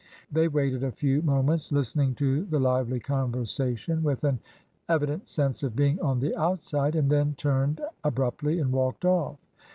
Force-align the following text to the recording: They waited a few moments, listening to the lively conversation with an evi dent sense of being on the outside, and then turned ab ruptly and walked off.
They 0.31 0.47
waited 0.47 0.83
a 0.83 0.91
few 0.91 1.21
moments, 1.21 1.71
listening 1.71 2.15
to 2.15 2.45
the 2.45 2.59
lively 2.59 2.99
conversation 2.99 4.01
with 4.01 4.23
an 4.23 4.39
evi 4.89 5.05
dent 5.05 5.27
sense 5.29 5.61
of 5.61 5.75
being 5.75 5.99
on 6.01 6.19
the 6.19 6.35
outside, 6.35 6.95
and 6.95 7.07
then 7.07 7.35
turned 7.37 7.79
ab 8.03 8.17
ruptly 8.17 8.57
and 8.59 8.71
walked 8.71 9.05
off. 9.05 9.37